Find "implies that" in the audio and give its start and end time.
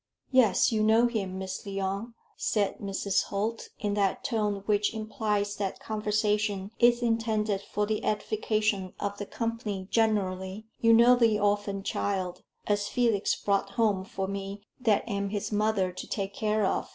4.95-5.75